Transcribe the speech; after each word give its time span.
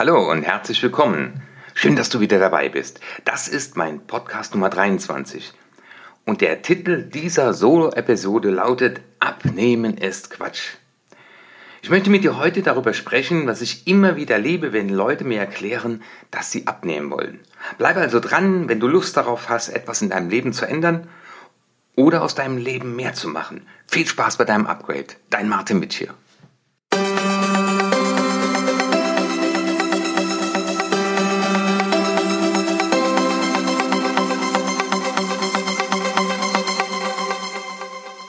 Hallo 0.00 0.30
und 0.30 0.44
herzlich 0.44 0.82
willkommen. 0.82 1.42
Schön, 1.74 1.94
dass 1.94 2.08
du 2.08 2.20
wieder 2.20 2.38
dabei 2.38 2.70
bist. 2.70 3.00
Das 3.26 3.48
ist 3.48 3.76
mein 3.76 4.06
Podcast 4.06 4.54
Nummer 4.54 4.70
23. 4.70 5.52
Und 6.24 6.40
der 6.40 6.62
Titel 6.62 7.02
dieser 7.02 7.52
Solo-Episode 7.52 8.48
lautet 8.48 9.02
Abnehmen 9.18 9.98
ist 9.98 10.30
Quatsch. 10.30 10.76
Ich 11.82 11.90
möchte 11.90 12.08
mit 12.08 12.24
dir 12.24 12.38
heute 12.38 12.62
darüber 12.62 12.94
sprechen, 12.94 13.46
was 13.46 13.60
ich 13.60 13.86
immer 13.86 14.16
wieder 14.16 14.36
erlebe, 14.36 14.72
wenn 14.72 14.88
Leute 14.88 15.24
mir 15.24 15.38
erklären, 15.38 16.02
dass 16.30 16.50
sie 16.50 16.66
abnehmen 16.66 17.10
wollen. 17.10 17.40
Bleib 17.76 17.98
also 17.98 18.20
dran, 18.20 18.70
wenn 18.70 18.80
du 18.80 18.88
Lust 18.88 19.18
darauf 19.18 19.50
hast, 19.50 19.68
etwas 19.68 20.00
in 20.00 20.08
deinem 20.08 20.30
Leben 20.30 20.54
zu 20.54 20.64
ändern 20.64 21.08
oder 21.94 22.22
aus 22.22 22.34
deinem 22.34 22.56
Leben 22.56 22.96
mehr 22.96 23.12
zu 23.12 23.28
machen. 23.28 23.66
Viel 23.86 24.06
Spaß 24.06 24.38
bei 24.38 24.46
deinem 24.46 24.66
Upgrade. 24.66 25.08
Dein 25.28 25.50
Martin 25.50 25.78
Mitch 25.78 25.98
hier. 25.98 26.14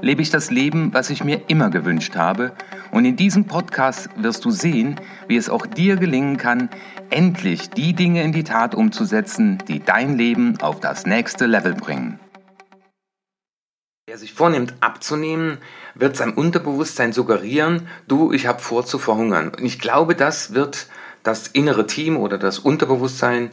lebe 0.00 0.22
ich 0.22 0.30
das 0.30 0.50
Leben, 0.50 0.92
was 0.92 1.10
ich 1.10 1.24
mir 1.24 1.42
immer 1.48 1.70
gewünscht 1.70 2.16
habe. 2.16 2.52
Und 2.90 3.04
in 3.04 3.16
diesem 3.16 3.46
Podcast 3.46 4.08
wirst 4.16 4.44
du 4.44 4.50
sehen, 4.50 4.96
wie 5.28 5.36
es 5.36 5.48
auch 5.48 5.66
dir 5.66 5.96
gelingen 5.96 6.36
kann, 6.36 6.68
endlich 7.10 7.70
die 7.70 7.92
Dinge 7.94 8.22
in 8.22 8.32
die 8.32 8.44
Tat 8.44 8.74
umzusetzen, 8.74 9.58
die 9.68 9.80
dein 9.84 10.16
Leben 10.16 10.60
auf 10.60 10.80
das 10.80 11.06
nächste 11.06 11.46
Level 11.46 11.74
bringen. 11.74 12.18
Wer 14.06 14.18
sich 14.18 14.32
vornimmt 14.32 14.74
abzunehmen, 14.80 15.58
wird 15.94 16.16
seinem 16.16 16.34
Unterbewusstsein 16.34 17.12
suggerieren, 17.12 17.86
du, 18.08 18.32
ich 18.32 18.46
habe 18.46 18.60
vor 18.60 18.84
zu 18.84 18.98
verhungern. 18.98 19.52
Und 19.56 19.64
ich 19.64 19.78
glaube, 19.78 20.16
das 20.16 20.52
wird 20.52 20.88
das 21.22 21.48
innere 21.48 21.86
Team 21.86 22.16
oder 22.16 22.38
das 22.38 22.58
Unterbewusstsein 22.58 23.50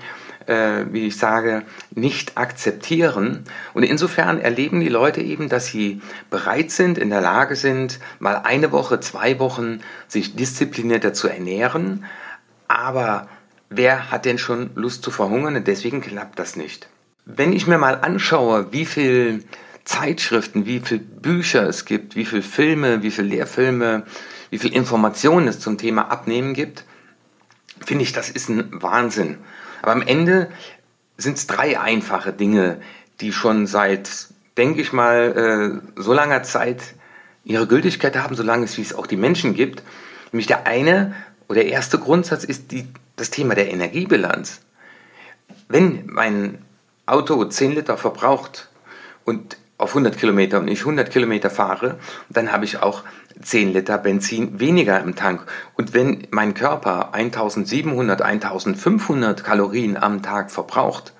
äh, 0.47 0.85
wie 0.91 1.07
ich 1.07 1.17
sage, 1.17 1.63
nicht 1.93 2.37
akzeptieren. 2.37 3.43
Und 3.73 3.83
insofern 3.83 4.39
erleben 4.39 4.79
die 4.79 4.89
Leute 4.89 5.21
eben, 5.21 5.49
dass 5.49 5.67
sie 5.67 6.01
bereit 6.29 6.71
sind, 6.71 6.97
in 6.97 7.09
der 7.09 7.21
Lage 7.21 7.55
sind, 7.55 7.99
mal 8.19 8.41
eine 8.43 8.71
Woche, 8.71 8.99
zwei 8.99 9.39
Wochen 9.39 9.81
sich 10.07 10.35
disziplinierter 10.35 11.13
zu 11.13 11.27
ernähren. 11.27 12.05
Aber 12.67 13.27
wer 13.69 14.09
hat 14.11 14.25
denn 14.25 14.37
schon 14.37 14.71
Lust 14.75 15.03
zu 15.03 15.11
verhungern? 15.11 15.55
Und 15.55 15.67
deswegen 15.67 16.02
klappt 16.02 16.39
das 16.39 16.55
nicht. 16.55 16.87
Wenn 17.25 17.52
ich 17.52 17.67
mir 17.67 17.77
mal 17.77 17.95
anschaue, 17.95 18.71
wie 18.71 18.85
viel 18.85 19.43
Zeitschriften, 19.83 20.65
wie 20.65 20.79
viele 20.79 21.02
Bücher 21.02 21.67
es 21.67 21.85
gibt, 21.85 22.15
wie 22.15 22.25
viele 22.25 22.41
Filme, 22.41 23.03
wie 23.03 23.11
viele 23.11 23.27
Lehrfilme, 23.27 24.03
wie 24.49 24.59
viel 24.59 24.73
Informationen 24.73 25.49
es 25.49 25.59
zum 25.59 25.77
Thema 25.77 26.09
Abnehmen 26.09 26.53
gibt, 26.53 26.85
finde 27.88 28.03
ich, 28.03 28.11
das 28.11 28.30
ist 28.30 28.49
ein 28.49 28.69
Wahnsinn. 28.81 29.38
Aber 29.81 29.93
am 29.93 30.02
Ende 30.02 30.49
sind 31.16 31.38
es 31.38 31.47
drei 31.47 31.80
einfache 31.80 32.33
Dinge, 32.33 32.81
die 33.21 33.31
schon 33.31 33.66
seit, 33.66 34.27
denke 34.57 34.81
ich 34.81 34.91
mal, 34.91 35.81
äh, 35.95 36.02
so 36.02 36.11
langer 36.11 36.43
Zeit 36.43 36.81
ihre 37.45 37.65
Gültigkeit 37.65 38.17
haben, 38.17 38.36
solange 38.36 38.65
es 38.65 38.77
wie 38.77 38.81
es 38.81 38.93
auch 38.93 39.08
die 39.08 39.15
Menschen 39.15 39.53
gibt. 39.53 39.83
Nämlich 40.33 40.48
der 40.48 40.67
eine 40.67 41.15
oder 41.48 41.64
erste 41.64 41.98
Grundsatz 41.98 42.43
ist 42.43 42.73
die, 42.73 42.89
das 43.15 43.30
Thema 43.30 43.55
der 43.55 43.71
Energiebilanz. 43.71 44.59
Wenn 45.69 46.08
mein 46.08 46.58
Auto 47.05 47.42
10 47.42 47.71
Liter 47.73 47.98
verbraucht 47.98 48.69
und 49.23 49.55
auf 49.77 49.89
100 49.89 50.17
Kilometer 50.17 50.60
und 50.60 50.67
ich 50.67 50.80
100 50.80 51.11
Kilometer 51.11 51.49
fahre, 51.49 51.98
dann 52.30 52.52
habe 52.52 52.65
ich 52.65 52.82
auch 52.82 53.04
10 53.42 53.73
Liter 53.73 53.98
Benzin 53.98 54.60
weniger 54.60 54.99
im 55.02 55.15
Tank. 55.15 55.45
Und 55.76 55.93
wenn 55.93 56.27
mein 56.32 56.54
Körper 56.54 57.14
1700, 57.14 58.21
1500 58.21 59.43
Kalorien 59.43 59.98
am 59.98 60.23
Tag 60.23 60.52
verbraucht 60.52 61.14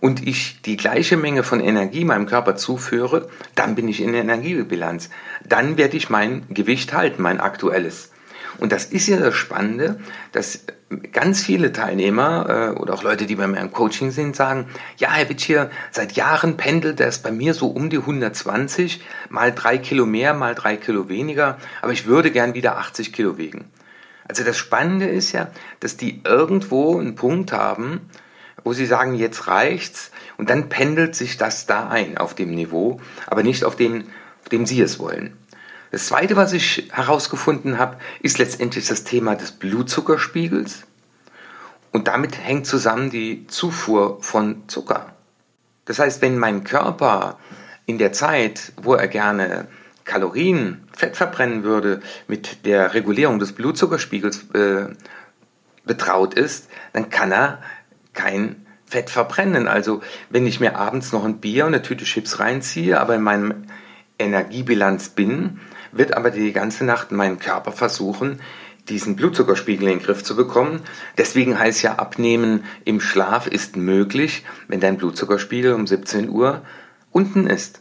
und 0.00 0.26
ich 0.26 0.62
die 0.62 0.76
gleiche 0.76 1.16
Menge 1.16 1.44
von 1.44 1.60
Energie 1.60 2.04
meinem 2.04 2.26
Körper 2.26 2.56
zuführe, 2.56 3.28
dann 3.54 3.76
bin 3.76 3.86
ich 3.86 4.00
in 4.00 4.12
der 4.12 4.22
Energiebilanz. 4.22 5.10
Dann 5.48 5.76
werde 5.76 5.96
ich 5.96 6.10
mein 6.10 6.44
Gewicht 6.50 6.92
halten, 6.92 7.22
mein 7.22 7.40
aktuelles. 7.40 8.11
Und 8.58 8.72
das 8.72 8.86
ist 8.86 9.06
ja 9.08 9.18
das 9.18 9.34
Spannende, 9.34 9.98
dass 10.32 10.64
ganz 11.12 11.42
viele 11.42 11.72
Teilnehmer 11.72 12.74
äh, 12.76 12.78
oder 12.78 12.94
auch 12.94 13.02
Leute, 13.02 13.26
die 13.26 13.36
bei 13.36 13.46
mir 13.46 13.60
im 13.60 13.72
Coaching 13.72 14.10
sind, 14.10 14.36
sagen, 14.36 14.66
ja, 14.96 15.12
Herr 15.12 15.28
Witsch 15.28 15.44
hier, 15.44 15.70
seit 15.90 16.12
Jahren 16.12 16.56
pendelt 16.56 17.00
das 17.00 17.20
bei 17.20 17.32
mir 17.32 17.54
so 17.54 17.68
um 17.68 17.90
die 17.90 17.98
120, 17.98 19.02
mal 19.30 19.52
drei 19.52 19.78
Kilo 19.78 20.06
mehr, 20.06 20.34
mal 20.34 20.54
drei 20.54 20.76
Kilo 20.76 21.08
weniger, 21.08 21.58
aber 21.80 21.92
ich 21.92 22.06
würde 22.06 22.30
gern 22.30 22.54
wieder 22.54 22.78
80 22.78 23.12
Kilo 23.12 23.38
wiegen. 23.38 23.70
Also 24.28 24.44
das 24.44 24.56
Spannende 24.56 25.06
ist 25.06 25.32
ja, 25.32 25.48
dass 25.80 25.96
die 25.96 26.22
irgendwo 26.24 26.98
einen 26.98 27.14
Punkt 27.14 27.52
haben, 27.52 28.08
wo 28.64 28.72
sie 28.72 28.86
sagen, 28.86 29.14
jetzt 29.14 29.48
reicht's, 29.48 30.10
und 30.36 30.50
dann 30.50 30.68
pendelt 30.68 31.14
sich 31.14 31.36
das 31.36 31.66
da 31.66 31.88
ein 31.88 32.18
auf 32.18 32.34
dem 32.34 32.54
Niveau, 32.54 33.00
aber 33.26 33.42
nicht 33.42 33.64
auf 33.64 33.76
dem, 33.76 34.04
auf 34.42 34.48
dem 34.50 34.66
sie 34.66 34.80
es 34.80 34.98
wollen. 34.98 35.36
Das 35.92 36.06
Zweite, 36.06 36.36
was 36.36 36.54
ich 36.54 36.88
herausgefunden 36.90 37.78
habe, 37.78 37.98
ist 38.22 38.38
letztendlich 38.38 38.88
das 38.88 39.04
Thema 39.04 39.36
des 39.36 39.52
Blutzuckerspiegels. 39.52 40.84
Und 41.90 42.08
damit 42.08 42.38
hängt 42.38 42.66
zusammen 42.66 43.10
die 43.10 43.46
Zufuhr 43.46 44.16
von 44.22 44.66
Zucker. 44.68 45.14
Das 45.84 45.98
heißt, 45.98 46.22
wenn 46.22 46.38
mein 46.38 46.64
Körper 46.64 47.38
in 47.84 47.98
der 47.98 48.14
Zeit, 48.14 48.72
wo 48.80 48.94
er 48.94 49.06
gerne 49.06 49.68
Kalorien, 50.04 50.88
Fett 50.96 51.14
verbrennen 51.14 51.62
würde, 51.62 52.00
mit 52.26 52.64
der 52.64 52.94
Regulierung 52.94 53.38
des 53.38 53.52
Blutzuckerspiegels 53.52 54.46
äh, 54.54 54.86
betraut 55.84 56.32
ist, 56.32 56.70
dann 56.94 57.10
kann 57.10 57.32
er 57.32 57.60
kein 58.14 58.64
Fett 58.86 59.10
verbrennen. 59.10 59.68
Also 59.68 60.00
wenn 60.30 60.46
ich 60.46 60.58
mir 60.58 60.76
abends 60.78 61.12
noch 61.12 61.26
ein 61.26 61.38
Bier 61.38 61.66
und 61.66 61.74
eine 61.74 61.82
Tüte 61.82 62.06
Chips 62.06 62.38
reinziehe, 62.38 62.98
aber 62.98 63.14
in 63.14 63.22
meinem 63.22 63.66
Energiebilanz 64.18 65.10
bin, 65.10 65.60
wird 65.92 66.16
aber 66.16 66.30
die 66.30 66.52
ganze 66.52 66.84
Nacht 66.84 67.12
mein 67.12 67.38
Körper 67.38 67.72
versuchen, 67.72 68.40
diesen 68.88 69.14
Blutzuckerspiegel 69.14 69.88
in 69.88 69.98
den 69.98 70.04
Griff 70.04 70.24
zu 70.24 70.34
bekommen. 70.34 70.80
Deswegen 71.16 71.58
heißt 71.58 71.82
ja 71.82 71.96
Abnehmen 71.96 72.64
im 72.84 73.00
Schlaf 73.00 73.46
ist 73.46 73.76
möglich, 73.76 74.44
wenn 74.68 74.80
dein 74.80 74.96
Blutzuckerspiegel 74.96 75.74
um 75.74 75.86
17 75.86 76.28
Uhr 76.28 76.62
unten 77.12 77.46
ist. 77.46 77.80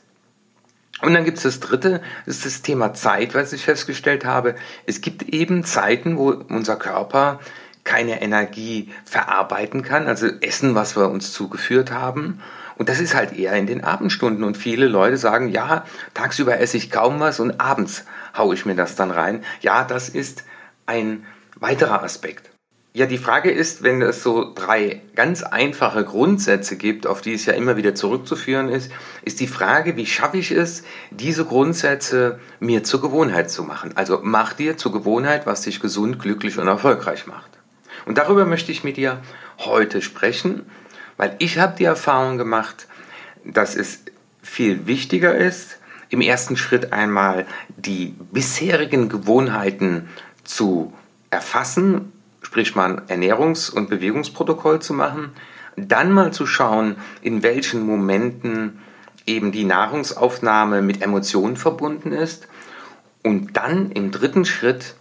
Und 1.02 1.16
dann 1.16 1.26
gibt 1.26 1.38
es 1.38 1.44
das 1.44 1.60
dritte, 1.60 2.02
das 2.28 2.38
ist 2.38 2.46
das 2.46 2.62
Thema 2.62 2.94
Zeit, 2.94 3.34
was 3.34 3.54
ich 3.54 3.66
festgestellt 3.66 4.24
habe. 4.24 4.56
Es 4.86 5.02
gibt 5.02 5.24
eben 5.24 5.64
Zeiten, 5.64 6.18
wo 6.18 6.30
unser 6.30 6.76
Körper 6.76 7.40
keine 7.84 8.22
Energie 8.22 8.92
verarbeiten 9.06 9.82
kann, 9.82 10.08
also 10.08 10.28
Essen, 10.28 10.76
was 10.76 10.96
wir 10.96 11.10
uns 11.10 11.34
zugeführt 11.34 11.92
haben. 11.92 12.42
Und 12.82 12.90
das 12.90 13.00
ist 13.00 13.14
halt 13.14 13.38
eher 13.38 13.54
in 13.54 13.68
den 13.68 13.84
Abendstunden. 13.84 14.44
Und 14.44 14.58
viele 14.58 14.88
Leute 14.88 15.16
sagen, 15.16 15.50
ja, 15.50 15.86
tagsüber 16.16 16.60
esse 16.60 16.78
ich 16.78 16.90
kaum 16.90 17.20
was 17.20 17.40
und 17.40 17.62
abends 17.62 18.06
haue 18.36 18.56
ich 18.56 18.66
mir 18.66 18.74
das 18.74 18.96
dann 18.96 19.12
rein. 19.12 19.44
Ja, 19.60 19.84
das 19.84 20.10
ist 20.10 20.46
ein 20.88 21.24
weiterer 21.58 22.02
Aspekt. 22.02 22.50
Ja, 22.94 23.06
die 23.06 23.20
Frage 23.20 23.52
ist, 23.52 23.84
wenn 23.84 24.02
es 24.02 24.24
so 24.24 24.52
drei 24.56 25.04
ganz 25.14 25.44
einfache 25.44 26.04
Grundsätze 26.04 26.76
gibt, 26.76 27.06
auf 27.06 27.22
die 27.22 27.36
es 27.36 27.46
ja 27.46 27.54
immer 27.54 27.78
wieder 27.78 27.94
zurückzuführen 27.94 28.68
ist, 28.68 28.92
ist 29.26 29.42
die 29.42 29.46
Frage, 29.46 29.96
wie 29.96 30.08
schaffe 30.08 30.38
ich 30.38 30.50
es, 30.50 30.82
diese 31.12 31.46
Grundsätze 31.46 32.40
mir 32.60 32.84
zur 32.84 33.00
Gewohnheit 33.00 33.52
zu 33.52 33.62
machen? 33.62 33.92
Also 33.94 34.22
mach 34.24 34.54
dir 34.54 34.76
zur 34.76 34.92
Gewohnheit, 34.92 35.46
was 35.46 35.62
dich 35.62 35.82
gesund, 35.82 36.18
glücklich 36.18 36.58
und 36.58 36.68
erfolgreich 36.68 37.28
macht. 37.28 37.52
Und 38.08 38.18
darüber 38.18 38.48
möchte 38.48 38.72
ich 38.72 38.84
mit 38.84 38.98
dir 38.98 39.22
heute 39.60 40.02
sprechen, 40.02 40.66
weil 41.22 41.36
ich 41.38 41.60
habe 41.60 41.76
die 41.78 41.84
Erfahrung 41.84 42.40
gemacht, 42.40 42.88
dass 43.46 43.76
es 43.76 44.00
viel 44.42 44.88
wichtiger 44.88 45.36
ist, 45.36 45.78
im 46.10 46.20
ersten 46.20 46.58
Schritt 46.58 46.94
einmal 46.94 47.46
die 47.78 48.16
bisherigen 48.32 49.08
Gewohnheiten 49.08 50.10
zu 50.44 50.96
erfassen, 51.30 52.12
sprich 52.42 52.74
mal 52.74 52.98
ein 53.08 53.22
Ernährungs- 53.22 53.72
und 53.72 53.88
Bewegungsprotokoll 53.88 54.82
zu 54.82 54.96
machen, 54.96 55.32
dann 55.78 56.12
mal 56.12 56.34
zu 56.34 56.48
schauen, 56.48 56.96
in 57.22 57.44
welchen 57.44 57.86
Momenten 57.86 58.80
eben 59.28 59.52
die 59.52 59.64
Nahrungsaufnahme 59.64 60.82
mit 60.82 61.04
Emotionen 61.04 61.56
verbunden 61.56 62.14
ist 62.14 62.48
und 63.22 63.56
dann 63.58 63.92
im 63.92 64.10
dritten 64.10 64.44
Schritt 64.44 64.96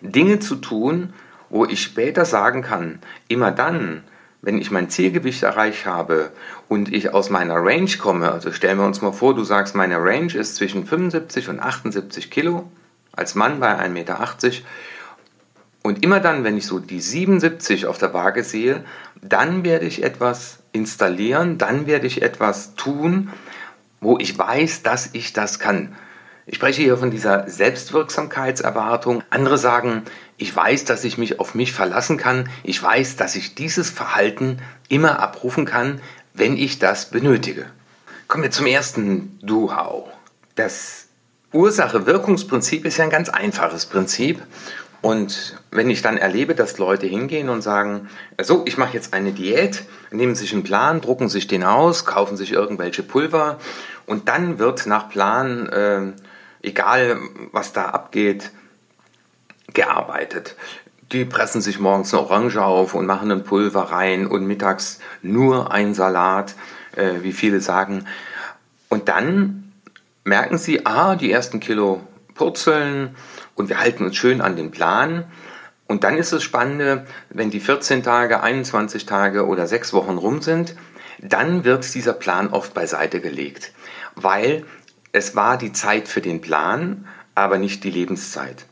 Dinge 0.00 0.38
zu 0.38 0.56
tun, 0.56 1.12
wo 1.50 1.66
ich 1.66 1.82
später 1.82 2.24
sagen 2.24 2.62
kann, 2.62 3.00
immer 3.28 3.50
dann, 3.50 4.04
wenn 4.40 4.60
ich 4.60 4.70
mein 4.70 4.88
Zielgewicht 4.88 5.42
erreicht 5.42 5.86
habe 5.86 6.30
und 6.68 6.92
ich 6.92 7.12
aus 7.12 7.30
meiner 7.30 7.56
Range 7.56 7.90
komme, 7.98 8.30
also 8.30 8.52
stellen 8.52 8.78
wir 8.78 8.86
uns 8.86 9.02
mal 9.02 9.12
vor, 9.12 9.34
du 9.34 9.44
sagst, 9.44 9.74
meine 9.74 9.96
Range 9.96 10.32
ist 10.34 10.56
zwischen 10.56 10.86
75 10.86 11.48
und 11.48 11.60
78 11.60 12.30
Kilo, 12.30 12.70
als 13.12 13.34
Mann 13.34 13.58
bei 13.58 13.74
1,80 13.74 13.88
Meter. 13.88 14.30
Und 15.82 16.04
immer 16.04 16.20
dann, 16.20 16.44
wenn 16.44 16.56
ich 16.56 16.66
so 16.66 16.78
die 16.78 17.00
77 17.00 17.86
auf 17.86 17.98
der 17.98 18.14
Waage 18.14 18.44
sehe, 18.44 18.84
dann 19.20 19.64
werde 19.64 19.86
ich 19.86 20.02
etwas 20.02 20.58
installieren, 20.72 21.58
dann 21.58 21.86
werde 21.86 22.06
ich 22.06 22.22
etwas 22.22 22.74
tun, 22.74 23.30
wo 24.00 24.18
ich 24.18 24.38
weiß, 24.38 24.82
dass 24.82 25.10
ich 25.12 25.32
das 25.32 25.58
kann. 25.58 25.96
Ich 26.50 26.56
spreche 26.56 26.80
hier 26.80 26.96
von 26.96 27.10
dieser 27.10 27.46
Selbstwirksamkeitserwartung. 27.46 29.22
Andere 29.28 29.58
sagen, 29.58 30.04
ich 30.38 30.54
weiß, 30.56 30.86
dass 30.86 31.04
ich 31.04 31.18
mich 31.18 31.40
auf 31.40 31.54
mich 31.54 31.74
verlassen 31.74 32.16
kann. 32.16 32.48
Ich 32.62 32.82
weiß, 32.82 33.16
dass 33.16 33.36
ich 33.36 33.54
dieses 33.54 33.90
Verhalten 33.90 34.58
immer 34.88 35.20
abrufen 35.20 35.66
kann, 35.66 36.00
wenn 36.32 36.56
ich 36.56 36.78
das 36.78 37.10
benötige. 37.10 37.66
Kommen 38.28 38.44
wir 38.44 38.50
zum 38.50 38.64
ersten 38.64 39.38
Do-How. 39.42 40.08
Das 40.54 41.08
Ursache-Wirkungsprinzip 41.52 42.86
ist 42.86 42.96
ja 42.96 43.04
ein 43.04 43.10
ganz 43.10 43.28
einfaches 43.28 43.84
Prinzip. 43.84 44.42
Und 45.02 45.58
wenn 45.70 45.90
ich 45.90 46.00
dann 46.00 46.16
erlebe, 46.16 46.54
dass 46.54 46.78
Leute 46.78 47.06
hingehen 47.06 47.50
und 47.50 47.60
sagen, 47.60 48.08
so, 48.40 48.62
ich 48.66 48.78
mache 48.78 48.94
jetzt 48.94 49.12
eine 49.12 49.32
Diät, 49.32 49.82
nehmen 50.10 50.34
sich 50.34 50.54
einen 50.54 50.64
Plan, 50.64 51.02
drucken 51.02 51.28
sich 51.28 51.46
den 51.46 51.62
aus, 51.62 52.06
kaufen 52.06 52.38
sich 52.38 52.52
irgendwelche 52.52 53.02
Pulver 53.02 53.58
und 54.06 54.28
dann 54.30 54.58
wird 54.58 54.86
nach 54.86 55.10
Plan, 55.10 55.68
äh, 55.68 56.12
egal 56.62 57.18
was 57.52 57.72
da 57.72 57.86
abgeht, 57.86 58.50
gearbeitet. 59.72 60.56
Die 61.12 61.24
pressen 61.24 61.60
sich 61.60 61.78
morgens 61.78 62.12
eine 62.12 62.22
Orange 62.22 62.62
auf 62.62 62.94
und 62.94 63.06
machen 63.06 63.30
ein 63.30 63.44
Pulver 63.44 63.90
rein 63.92 64.26
und 64.26 64.46
mittags 64.46 65.00
nur 65.22 65.72
ein 65.72 65.94
Salat, 65.94 66.54
äh, 66.96 67.22
wie 67.22 67.32
viele 67.32 67.60
sagen. 67.60 68.06
Und 68.88 69.08
dann 69.08 69.72
merken 70.24 70.58
sie, 70.58 70.84
ah, 70.84 71.16
die 71.16 71.32
ersten 71.32 71.60
Kilo 71.60 72.02
purzeln 72.34 73.16
und 73.54 73.68
wir 73.68 73.80
halten 73.80 74.04
uns 74.04 74.16
schön 74.16 74.40
an 74.40 74.56
den 74.56 74.70
Plan. 74.70 75.24
Und 75.86 76.04
dann 76.04 76.18
ist 76.18 76.32
es 76.32 76.42
Spannende, 76.42 77.06
wenn 77.30 77.50
die 77.50 77.60
14 77.60 78.02
Tage, 78.02 78.42
21 78.42 79.06
Tage 79.06 79.46
oder 79.46 79.66
6 79.66 79.94
Wochen 79.94 80.18
rum 80.18 80.42
sind, 80.42 80.74
dann 81.20 81.64
wird 81.64 81.92
dieser 81.94 82.12
Plan 82.12 82.50
oft 82.50 82.74
beiseite 82.74 83.20
gelegt, 83.20 83.72
weil 84.14 84.64
es 85.12 85.34
war 85.36 85.58
die 85.58 85.72
Zeit 85.72 86.08
für 86.08 86.20
den 86.20 86.40
Plan, 86.40 87.06
aber 87.34 87.58
nicht 87.58 87.84
die 87.84 87.90
Lebenszeit. 87.90 88.66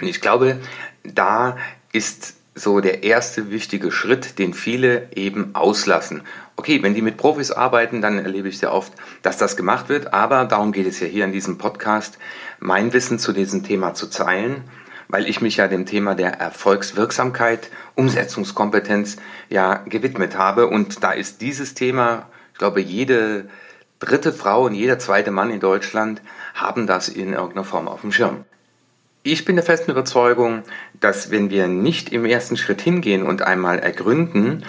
Und 0.00 0.06
ich 0.08 0.20
glaube, 0.20 0.58
da 1.04 1.56
ist 1.92 2.34
so 2.54 2.80
der 2.80 3.02
erste 3.02 3.50
wichtige 3.50 3.90
Schritt, 3.90 4.38
den 4.38 4.52
viele 4.52 5.08
eben 5.14 5.54
auslassen. 5.54 6.22
Okay, 6.56 6.82
wenn 6.82 6.94
die 6.94 7.02
mit 7.02 7.16
Profis 7.16 7.50
arbeiten, 7.50 8.02
dann 8.02 8.18
erlebe 8.18 8.48
ich 8.48 8.58
sehr 8.58 8.72
oft, 8.72 8.92
dass 9.22 9.38
das 9.38 9.56
gemacht 9.56 9.88
wird, 9.88 10.12
aber 10.12 10.44
darum 10.44 10.72
geht 10.72 10.86
es 10.86 11.00
ja 11.00 11.06
hier 11.06 11.24
in 11.24 11.32
diesem 11.32 11.56
Podcast, 11.56 12.18
mein 12.60 12.92
Wissen 12.92 13.18
zu 13.18 13.32
diesem 13.32 13.64
Thema 13.64 13.94
zu 13.94 14.10
teilen, 14.10 14.64
weil 15.08 15.26
ich 15.26 15.40
mich 15.40 15.56
ja 15.56 15.66
dem 15.66 15.86
Thema 15.86 16.14
der 16.14 16.34
Erfolgswirksamkeit, 16.34 17.70
Umsetzungskompetenz 17.94 19.16
ja 19.48 19.76
gewidmet 19.86 20.36
habe 20.36 20.66
und 20.66 21.02
da 21.02 21.12
ist 21.12 21.40
dieses 21.40 21.72
Thema, 21.74 22.26
ich 22.52 22.58
glaube, 22.58 22.80
jede 22.80 23.48
dritte 24.02 24.32
Frau 24.32 24.64
und 24.64 24.74
jeder 24.74 24.98
zweite 24.98 25.30
Mann 25.30 25.50
in 25.50 25.60
Deutschland 25.60 26.22
haben 26.54 26.86
das 26.86 27.08
in 27.08 27.32
irgendeiner 27.32 27.64
Form 27.64 27.88
auf 27.88 28.00
dem 28.00 28.12
Schirm. 28.12 28.44
Ich 29.22 29.44
bin 29.44 29.54
der 29.54 29.64
festen 29.64 29.92
Überzeugung, 29.92 30.64
dass 30.98 31.30
wenn 31.30 31.50
wir 31.50 31.68
nicht 31.68 32.12
im 32.12 32.24
ersten 32.24 32.56
Schritt 32.56 32.80
hingehen 32.80 33.22
und 33.22 33.42
einmal 33.42 33.78
ergründen, 33.78 34.64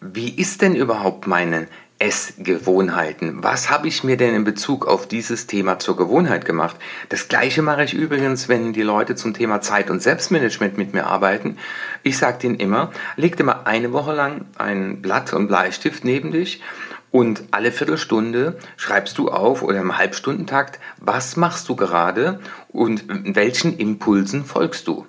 wie 0.00 0.30
ist 0.30 0.62
denn 0.62 0.74
überhaupt 0.74 1.26
meine 1.26 1.66
Essgewohnheiten? 1.98 3.44
Was 3.44 3.68
habe 3.68 3.86
ich 3.86 4.02
mir 4.02 4.16
denn 4.16 4.34
in 4.34 4.44
Bezug 4.44 4.86
auf 4.86 5.06
dieses 5.06 5.46
Thema 5.46 5.78
zur 5.78 5.98
Gewohnheit 5.98 6.46
gemacht? 6.46 6.76
Das 7.10 7.28
gleiche 7.28 7.60
mache 7.60 7.84
ich 7.84 7.92
übrigens, 7.92 8.48
wenn 8.48 8.72
die 8.72 8.80
Leute 8.80 9.16
zum 9.16 9.34
Thema 9.34 9.60
Zeit 9.60 9.90
und 9.90 10.00
Selbstmanagement 10.00 10.78
mit 10.78 10.94
mir 10.94 11.06
arbeiten. 11.06 11.58
Ich 12.02 12.16
sage 12.16 12.38
denen 12.38 12.54
immer, 12.54 12.90
leg 13.16 13.36
dir 13.36 13.44
mal 13.44 13.64
eine 13.66 13.92
Woche 13.92 14.14
lang 14.14 14.46
ein 14.56 15.02
Blatt 15.02 15.34
und 15.34 15.48
Bleistift 15.48 16.02
neben 16.02 16.32
dich 16.32 16.62
und 17.10 17.42
alle 17.50 17.72
Viertelstunde 17.72 18.58
schreibst 18.76 19.18
du 19.18 19.28
auf 19.28 19.62
oder 19.62 19.80
im 19.80 19.98
Halbstundentakt, 19.98 20.78
was 20.98 21.36
machst 21.36 21.68
du 21.68 21.76
gerade 21.76 22.40
und 22.68 23.04
welchen 23.08 23.76
Impulsen 23.76 24.44
folgst 24.44 24.86
du. 24.86 25.06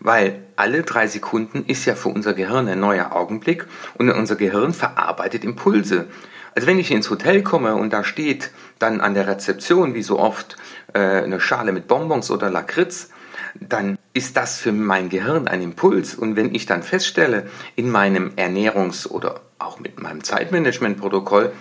Weil 0.00 0.44
alle 0.56 0.82
drei 0.82 1.06
Sekunden 1.06 1.64
ist 1.66 1.84
ja 1.86 1.94
für 1.94 2.10
unser 2.10 2.34
Gehirn 2.34 2.68
ein 2.68 2.80
neuer 2.80 3.12
Augenblick 3.12 3.66
und 3.98 4.10
unser 4.10 4.36
Gehirn 4.36 4.72
verarbeitet 4.72 5.44
Impulse. 5.44 6.06
Also 6.54 6.68
wenn 6.68 6.78
ich 6.78 6.90
ins 6.90 7.10
Hotel 7.10 7.42
komme 7.42 7.74
und 7.74 7.92
da 7.92 8.04
steht 8.04 8.50
dann 8.78 9.00
an 9.00 9.14
der 9.14 9.26
Rezeption, 9.26 9.94
wie 9.94 10.02
so 10.02 10.20
oft, 10.20 10.56
äh, 10.92 10.98
eine 10.98 11.40
Schale 11.40 11.72
mit 11.72 11.88
Bonbons 11.88 12.30
oder 12.30 12.50
Lakritz, 12.50 13.10
dann 13.60 13.98
ist 14.12 14.36
das 14.36 14.58
für 14.58 14.72
mein 14.72 15.08
Gehirn 15.08 15.48
ein 15.48 15.62
Impuls. 15.62 16.14
Und 16.14 16.36
wenn 16.36 16.54
ich 16.54 16.66
dann 16.66 16.82
feststelle, 16.82 17.48
in 17.76 17.90
meinem 17.90 18.32
Ernährungs- 18.36 19.08
oder 19.08 19.40
auch 19.58 19.80
mit 19.80 20.00
meinem 20.00 20.22
Zeitmanagement-Protokoll, 20.22 21.52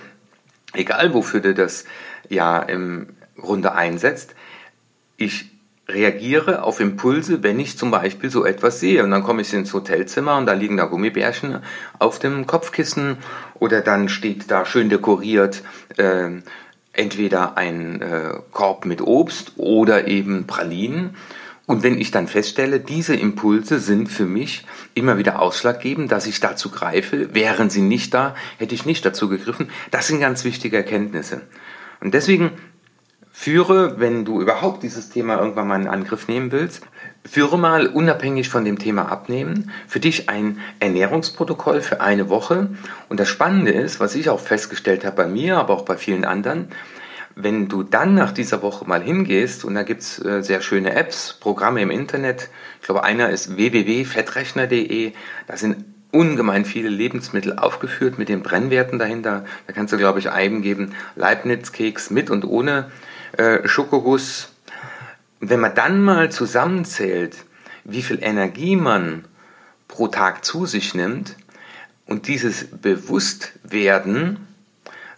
egal 0.73 1.13
wofür 1.13 1.39
du 1.39 1.53
das 1.53 1.85
ja 2.29 2.59
im 2.59 3.09
Grunde 3.37 3.73
einsetzt, 3.73 4.35
ich 5.17 5.51
reagiere 5.87 6.63
auf 6.63 6.79
Impulse, 6.79 7.43
wenn 7.43 7.59
ich 7.59 7.77
zum 7.77 7.91
Beispiel 7.91 8.29
so 8.29 8.45
etwas 8.45 8.79
sehe. 8.79 9.03
Und 9.03 9.11
dann 9.11 9.23
komme 9.23 9.41
ich 9.41 9.53
ins 9.53 9.73
Hotelzimmer 9.73 10.37
und 10.37 10.45
da 10.45 10.53
liegen 10.53 10.77
da 10.77 10.85
Gummibärchen 10.85 11.59
auf 11.99 12.19
dem 12.19 12.47
Kopfkissen 12.47 13.17
oder 13.55 13.81
dann 13.81 14.09
steht 14.09 14.49
da 14.49 14.65
schön 14.65 14.89
dekoriert 14.89 15.63
äh, 15.97 16.29
entweder 16.93 17.57
ein 17.57 18.01
äh, 18.01 18.33
Korb 18.51 18.85
mit 18.85 19.01
Obst 19.01 19.53
oder 19.57 20.07
eben 20.07 20.47
Pralinen. 20.47 21.15
Und 21.73 21.81
wenn 21.81 21.99
ich 21.99 22.11
dann 22.11 22.27
feststelle, 22.27 22.79
diese 22.79 23.15
Impulse 23.15 23.79
sind 23.79 24.07
für 24.07 24.27
mich 24.27 24.63
immer 24.93 25.17
wieder 25.17 25.41
ausschlaggebend, 25.41 26.11
dass 26.11 26.27
ich 26.27 26.39
dazu 26.39 26.69
greife, 26.69 27.33
wären 27.33 27.71
sie 27.71 27.81
nicht 27.81 28.13
da, 28.13 28.35
hätte 28.59 28.75
ich 28.75 28.85
nicht 28.85 29.03
dazu 29.03 29.27
gegriffen, 29.27 29.71
das 29.89 30.05
sind 30.05 30.19
ganz 30.19 30.43
wichtige 30.43 30.77
Erkenntnisse. 30.77 31.41
Und 31.99 32.13
deswegen 32.13 32.51
führe, 33.31 33.99
wenn 33.99 34.23
du 34.23 34.39
überhaupt 34.39 34.83
dieses 34.83 35.09
Thema 35.09 35.39
irgendwann 35.39 35.67
mal 35.67 35.81
in 35.81 35.87
Angriff 35.87 36.27
nehmen 36.27 36.51
willst, 36.51 36.83
führe 37.25 37.57
mal 37.57 37.87
unabhängig 37.87 38.49
von 38.49 38.65
dem 38.65 38.77
Thema 38.77 39.11
Abnehmen 39.11 39.71
für 39.87 39.99
dich 39.99 40.29
ein 40.29 40.59
Ernährungsprotokoll 40.79 41.81
für 41.81 42.01
eine 42.01 42.29
Woche. 42.29 42.69
Und 43.09 43.19
das 43.19 43.29
Spannende 43.29 43.71
ist, 43.71 43.99
was 43.99 44.13
ich 44.13 44.29
auch 44.29 44.41
festgestellt 44.41 45.05
habe 45.05 45.15
bei 45.15 45.27
mir, 45.27 45.57
aber 45.57 45.73
auch 45.73 45.85
bei 45.85 45.97
vielen 45.97 46.23
anderen, 46.23 46.67
wenn 47.35 47.67
du 47.67 47.83
dann 47.83 48.13
nach 48.13 48.31
dieser 48.31 48.61
Woche 48.61 48.85
mal 48.85 49.01
hingehst, 49.01 49.65
und 49.65 49.75
da 49.75 49.83
gibt's 49.83 50.23
äh, 50.23 50.41
sehr 50.43 50.61
schöne 50.61 50.95
Apps, 50.95 51.33
Programme 51.39 51.81
im 51.81 51.91
Internet, 51.91 52.49
ich 52.79 52.85
glaube, 52.85 53.03
einer 53.03 53.29
ist 53.29 53.55
www.fettrechner.de, 53.55 55.13
da 55.47 55.57
sind 55.57 55.85
ungemein 56.11 56.63
viele 56.63 56.89
Lebensmittel 56.89 57.57
aufgeführt 57.57 58.19
mit 58.19 58.29
den 58.29 58.43
Brennwerten 58.43 58.99
dahinter. 58.99 59.45
Da 59.65 59.73
kannst 59.73 59.91
du, 59.93 59.97
glaube 59.97 60.19
ich, 60.19 60.29
eingeben, 60.29 60.93
Leibniz-Keks 61.15 62.11
mit 62.11 62.29
und 62.29 62.45
ohne 62.45 62.91
äh, 63.37 63.67
Schokoguss. 63.67 64.53
Wenn 65.39 65.59
man 65.59 65.73
dann 65.73 66.01
mal 66.01 66.31
zusammenzählt, 66.31 67.35
wie 67.83 68.03
viel 68.03 68.19
Energie 68.21 68.75
man 68.75 69.25
pro 69.87 70.07
Tag 70.07 70.45
zu 70.45 70.65
sich 70.67 70.93
nimmt 70.93 71.35
und 72.05 72.27
dieses 72.27 72.65
Bewusstwerden, 72.65 74.47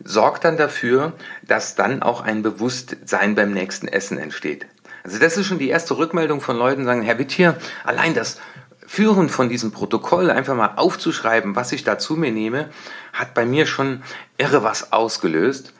sorgt 0.05 0.45
dann 0.45 0.55
dafür, 0.55 1.13
dass 1.41 1.75
dann 1.75 2.01
auch 2.01 2.21
ein 2.21 2.43
Bewusstsein 2.43 3.35
beim 3.35 3.51
nächsten 3.51 3.87
Essen 3.87 4.17
entsteht. 4.17 4.67
Also 5.03 5.19
das 5.19 5.35
ist 5.35 5.47
schon 5.47 5.59
die 5.59 5.69
erste 5.69 5.97
Rückmeldung 5.97 6.39
von 6.39 6.57
Leuten, 6.57 6.85
sagen, 6.85 7.01
Herr 7.01 7.19
Wittier, 7.19 7.57
allein 7.83 8.13
das 8.13 8.39
Führen 8.87 9.29
von 9.29 9.49
diesem 9.49 9.71
Protokoll, 9.71 10.29
einfach 10.29 10.55
mal 10.55 10.73
aufzuschreiben, 10.75 11.55
was 11.55 11.71
ich 11.71 11.83
da 11.83 11.97
zu 11.97 12.15
mir 12.15 12.31
nehme, 12.31 12.69
hat 13.13 13.33
bei 13.33 13.45
mir 13.45 13.65
schon 13.65 14.03
irre 14.37 14.63
was 14.63 14.93
ausgelöst. 14.93 15.73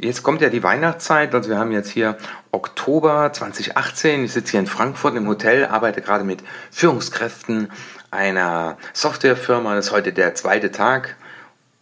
Jetzt 0.00 0.22
kommt 0.22 0.40
ja 0.42 0.48
die 0.48 0.62
Weihnachtszeit, 0.62 1.34
also 1.34 1.50
wir 1.50 1.58
haben 1.58 1.72
jetzt 1.72 1.90
hier 1.90 2.18
Oktober 2.50 3.32
2018. 3.32 4.24
Ich 4.24 4.32
sitze 4.32 4.52
hier 4.52 4.60
in 4.60 4.66
Frankfurt 4.66 5.16
im 5.16 5.26
Hotel, 5.26 5.66
arbeite 5.66 6.02
gerade 6.02 6.24
mit 6.24 6.42
Führungskräften 6.70 7.70
einer 8.10 8.76
Softwarefirma. 8.92 9.74
Das 9.74 9.86
ist 9.86 9.92
heute 9.92 10.12
der 10.12 10.34
zweite 10.34 10.70
Tag 10.70 11.16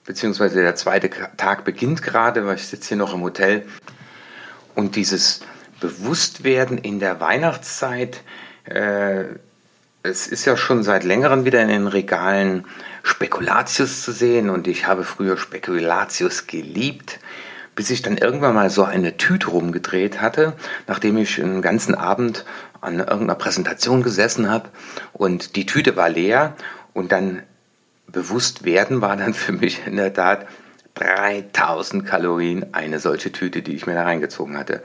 beziehungsweise 0.07 0.63
der 0.63 0.77
zweite 0.77 1.11
Tag 1.37 1.65
beginnt 1.65 2.03
gerade, 2.03 2.47
weil 2.47 2.57
ich 2.57 2.67
sitze 2.67 2.89
hier 2.89 2.97
noch 2.97 3.13
im 3.13 3.23
Hotel. 3.23 3.67
Und 4.75 4.97
dieses 4.97 5.41
Bewusstwerden 5.81 6.79
in 6.79 7.01
der 7.01 7.21
Weihnachtszeit, 7.21 8.23
äh, 8.65 9.25
es 10.03 10.27
ist 10.29 10.45
ja 10.45 10.57
schon 10.57 10.83
seit 10.83 11.05
längerem 11.05 11.45
wieder 11.45 11.61
in 11.61 11.69
den 11.69 11.87
Regalen 11.89 12.65
Spekulatius 13.03 14.03
zu 14.03 14.13
sehen 14.13 14.51
und 14.51 14.69
ich 14.69 14.87
habe 14.87 15.05
früher 15.05 15.37
Spekulatius 15.37 16.47
geliebt. 16.47 17.19
bis 17.77 17.91
ich 17.91 18.01
dann 18.01 18.17
irgendwann 18.17 18.55
mal 18.55 18.71
so 18.71 18.85
eine 18.85 19.19
Tüte 19.19 19.49
rumgedreht 19.49 20.23
hatte, 20.23 20.55
nachdem 20.87 21.19
ich 21.19 21.41
einen 21.41 21.61
ganzen 21.61 21.95
Abend 21.95 22.47
an 22.81 22.99
irgendeiner 22.99 23.35
Präsentation 23.35 24.03
gesessen 24.03 24.51
habe 24.51 24.71
und 25.13 25.57
die 25.57 25.67
Tüte 25.67 25.95
war 25.95 26.09
leer 26.09 26.57
und 26.95 27.13
dann 27.13 27.43
bewusst 28.07 28.65
werden 28.65 29.01
war 29.01 29.17
dann 29.17 29.35
für 29.35 29.53
mich 29.53 29.87
in 29.87 29.97
der 29.97 30.13
Tat 30.13 30.47
3000 30.95 32.07
Kalorien 32.07 32.73
eine 32.73 33.01
solche 33.01 33.33
Tüte, 33.33 33.63
die 33.63 33.75
ich 33.75 33.87
mir 33.87 33.95
da 33.95 34.05
reingezogen 34.05 34.57
hatte. 34.57 34.83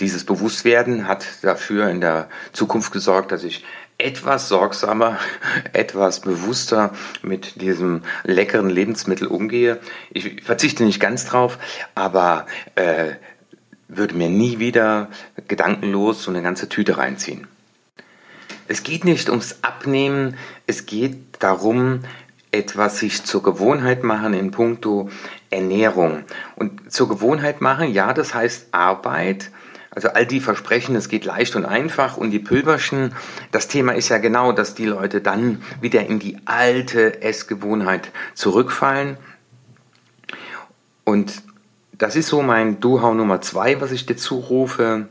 Dieses 0.00 0.24
Bewusstwerden 0.24 1.08
hat 1.08 1.26
dafür 1.42 1.88
in 1.88 2.00
der 2.00 2.28
Zukunft 2.52 2.92
gesorgt, 2.92 3.32
dass 3.32 3.44
ich 3.44 3.64
etwas 3.96 4.48
sorgsamer, 4.48 5.18
etwas 5.72 6.20
bewusster 6.20 6.92
mit 7.22 7.60
diesem 7.60 8.02
leckeren 8.24 8.70
Lebensmittel 8.70 9.26
umgehe. 9.26 9.80
Ich 10.10 10.42
verzichte 10.44 10.84
nicht 10.84 11.00
ganz 11.00 11.26
drauf, 11.26 11.58
aber 11.94 12.46
äh, 12.76 13.14
würde 13.88 14.14
mir 14.14 14.28
nie 14.28 14.58
wieder 14.58 15.08
gedankenlos 15.48 16.22
so 16.22 16.30
eine 16.30 16.42
ganze 16.42 16.68
Tüte 16.68 16.98
reinziehen. 16.98 17.48
Es 18.68 18.82
geht 18.82 19.04
nicht 19.04 19.30
ums 19.30 19.58
Abnehmen, 19.62 20.36
es 20.66 20.84
geht 20.84 21.16
darum, 21.38 22.02
etwas 22.50 22.98
sich 22.98 23.24
zur 23.24 23.42
Gewohnheit 23.42 24.04
machen 24.04 24.34
in 24.34 24.50
puncto 24.50 25.10
Ernährung. 25.50 26.24
Und 26.56 26.90
zur 26.92 27.08
Gewohnheit 27.08 27.60
machen, 27.60 27.92
ja, 27.92 28.12
das 28.14 28.34
heißt 28.34 28.68
Arbeit. 28.72 29.50
Also 29.90 30.10
all 30.10 30.26
die 30.26 30.40
Versprechen, 30.40 30.94
es 30.96 31.08
geht 31.08 31.24
leicht 31.24 31.56
und 31.56 31.64
einfach 31.64 32.16
und 32.16 32.30
die 32.30 32.38
Pülverchen, 32.38 33.14
das 33.50 33.68
Thema 33.68 33.92
ist 33.92 34.10
ja 34.10 34.18
genau, 34.18 34.52
dass 34.52 34.74
die 34.74 34.86
Leute 34.86 35.20
dann 35.20 35.62
wieder 35.80 36.06
in 36.06 36.18
die 36.18 36.38
alte 36.44 37.22
Essgewohnheit 37.22 38.10
zurückfallen. 38.34 39.16
Und 41.04 41.42
das 41.92 42.16
ist 42.16 42.28
so 42.28 42.42
mein 42.42 42.80
Do-How 42.80 43.14
Nummer 43.14 43.40
zwei, 43.40 43.80
was 43.80 43.90
ich 43.90 44.06
dir 44.06 44.16
zurufe. 44.16 45.08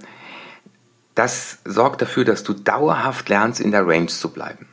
Das 1.15 1.58
sorgt 1.65 2.01
dafür, 2.01 2.24
dass 2.24 2.44
du 2.44 2.53
dauerhaft 2.53 3.27
lernst, 3.29 3.60
in 3.60 3.72
der 3.72 3.86
Range 3.86 4.08
zu 4.08 4.29
bleiben 4.29 4.67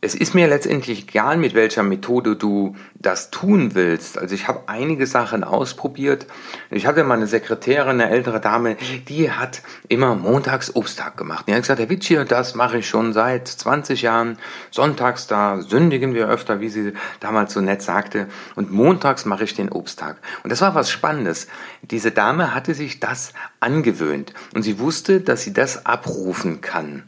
es 0.00 0.14
ist 0.14 0.32
mir 0.32 0.46
letztendlich 0.46 1.08
egal, 1.08 1.38
mit 1.38 1.54
welcher 1.54 1.82
Methode 1.82 2.36
du 2.36 2.76
das 2.94 3.30
tun 3.30 3.74
willst. 3.74 4.16
Also 4.16 4.32
ich 4.32 4.46
habe 4.46 4.62
einige 4.66 5.08
Sachen 5.08 5.42
ausprobiert. 5.42 6.28
Ich 6.70 6.86
hatte 6.86 7.02
mal 7.02 7.14
eine 7.14 7.26
Sekretärin, 7.26 8.00
eine 8.00 8.08
ältere 8.08 8.40
Dame, 8.40 8.76
die 9.08 9.32
hat 9.32 9.60
immer 9.88 10.14
montags 10.14 10.76
Obsttag 10.76 11.16
gemacht. 11.16 11.48
Die 11.48 11.52
hat 11.52 11.62
gesagt, 11.62 11.80
Herr 11.80 11.90
Witschi, 11.90 12.24
das 12.26 12.54
mache 12.54 12.78
ich 12.78 12.88
schon 12.88 13.12
seit 13.12 13.48
20 13.48 14.02
Jahren. 14.02 14.38
Sonntags, 14.70 15.26
da 15.26 15.62
sündigen 15.62 16.14
wir 16.14 16.28
öfter, 16.28 16.60
wie 16.60 16.68
sie 16.68 16.92
damals 17.18 17.52
so 17.52 17.60
nett 17.60 17.82
sagte. 17.82 18.28
Und 18.54 18.70
montags 18.70 19.24
mache 19.24 19.42
ich 19.42 19.54
den 19.54 19.72
Obsttag. 19.72 20.18
Und 20.44 20.50
das 20.50 20.60
war 20.60 20.76
was 20.76 20.92
Spannendes. 20.92 21.48
Diese 21.82 22.12
Dame 22.12 22.54
hatte 22.54 22.74
sich 22.74 23.00
das 23.00 23.32
angewöhnt. 23.58 24.32
Und 24.54 24.62
sie 24.62 24.78
wusste, 24.78 25.20
dass 25.20 25.42
sie 25.42 25.52
das 25.52 25.86
abrufen 25.86 26.60
kann. 26.60 27.02